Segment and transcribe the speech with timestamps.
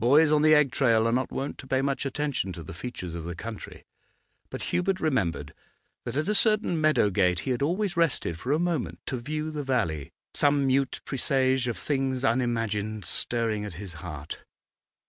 [0.00, 3.14] Boys on the egg trail are not wont to pay much attention to the features
[3.14, 3.84] of the country;
[4.48, 5.54] but Hubert remembered
[6.02, 9.52] that at a certain meadow gate he had always rested for a moment to view
[9.52, 14.40] the valley, some mute presage of things unimagined stirring at his heart.